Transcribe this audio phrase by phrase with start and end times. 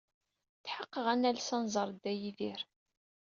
[0.63, 2.61] Tḥeqqeɣ ad nales ad nẓer Dda Yidir.